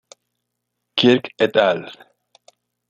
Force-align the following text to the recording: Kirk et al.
Kirk 1.03 1.29
et 1.47 1.55
al. 1.67 1.85